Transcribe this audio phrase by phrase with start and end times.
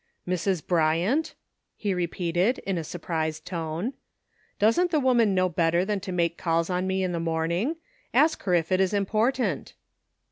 [0.27, 0.65] "Mrs.
[0.65, 1.35] Bryant?"
[1.75, 3.93] he repeated, in a surprised tone;
[4.27, 7.75] *' doesn't the woman know better than to make calls on me in the morning?
[8.11, 9.75] Ask her if it is important."